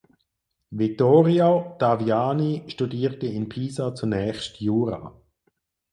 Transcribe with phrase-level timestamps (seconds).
[0.71, 5.15] Vittorio Taviani studierte in Pisa zunächst Jura.